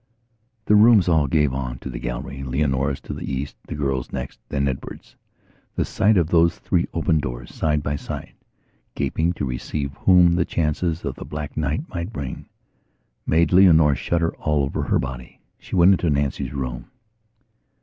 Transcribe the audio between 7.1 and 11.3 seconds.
doors, side by side, gaping to receive whom the chances of the